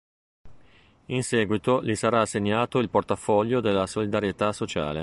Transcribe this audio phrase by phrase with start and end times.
[1.09, 4.99] In seguito gli sarà assegnato il portafoglio della Solidarietà sociale.